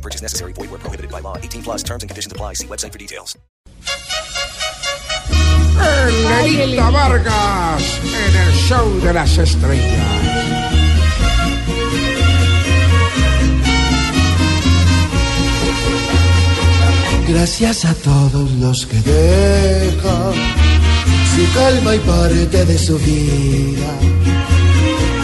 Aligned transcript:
No 0.00 0.08
purchase 0.08 0.22
necessary. 0.22 0.52
Void 0.54 0.70
where 0.70 0.80
prohibited 0.80 1.10
by 1.12 1.20
law. 1.20 1.36
18 1.36 1.62
plus 1.62 1.82
terms 1.82 2.02
and 2.02 2.08
conditions 2.08 2.32
apply. 2.32 2.54
See 2.54 2.66
website 2.66 2.92
for 2.92 2.98
details. 2.98 3.36
Lenita 6.30 6.90
Vargas 6.90 7.84
en 8.04 8.36
el 8.36 8.52
show 8.66 9.00
de 9.02 9.12
las 9.12 9.36
estrellas. 9.36 10.16
Gracias 17.28 17.84
a 17.84 17.94
todos 17.94 18.50
los 18.52 18.86
que 18.86 18.96
dejan 19.02 20.34
su 21.34 21.44
calma 21.54 21.94
y 21.94 21.98
parte 22.00 22.64
de 22.64 22.78
su 22.78 22.98
vida 22.98 23.92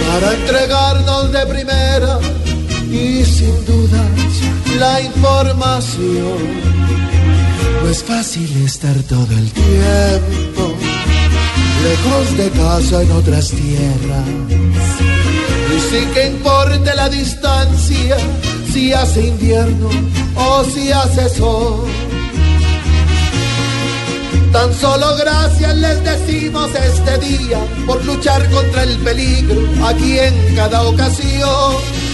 para 0.07 0.35
entregarnos 0.35 1.33
de 1.33 1.47
primera 1.47 2.21
y 2.91 3.25
sin 3.25 3.65
dudas 3.65 4.46
No 7.83 7.91
es 7.91 8.03
fácil 8.03 8.65
estar 8.65 8.97
todo 9.05 9.29
el 9.31 9.53
tiempo 9.53 10.75
lejos 11.83 12.37
de 12.37 12.51
casa 12.51 13.03
en 13.03 13.13
otras 13.13 13.51
tierras. 13.51 14.29
Y 15.75 15.81
sí 15.81 16.07
que 16.13 16.27
importe 16.27 16.95
la 16.95 17.09
distancia, 17.09 18.17
si 18.73 18.93
hace 18.93 19.29
invierno 19.29 19.89
o 20.35 20.65
si 20.65 20.91
hace 20.91 21.29
sol. 21.29 21.87
Tan 24.53 24.75
solo 24.75 25.17
gracias 25.17 25.77
les 25.77 26.03
decimos 26.03 26.71
este 26.75 27.19
día 27.19 27.59
por 27.87 28.05
luchar 28.05 28.49
contra 28.51 28.83
el 28.83 28.97
peligro 28.99 29.61
aquí 29.87 30.19
en 30.19 30.57
cada 30.57 30.83
ocasión. 30.83 32.06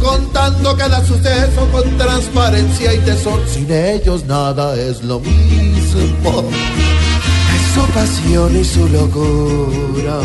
Contando 0.00 0.76
cada 0.76 1.04
suceso 1.04 1.68
con 1.72 1.98
transparencia 1.98 2.94
y 2.94 2.98
tesón. 2.98 3.40
Sin 3.48 3.70
ellos 3.70 4.24
nada 4.24 4.74
es 4.74 5.02
lo 5.02 5.20
mismo. 5.20 6.44
Es 7.54 7.74
su 7.74 7.82
pasión 7.92 8.56
y 8.56 8.64
su 8.64 8.88
locura. 8.88 10.20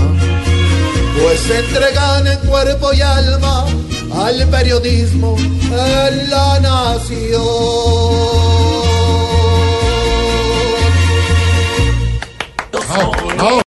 Pues 1.22 1.40
se 1.42 1.60
entregan 1.60 2.28
en 2.28 2.40
cuerpo 2.48 2.94
y 2.94 3.02
alma 3.02 3.66
al 4.14 4.48
periodismo 4.50 5.36
en 5.38 6.30
la 6.30 6.60
nación. 6.60 7.75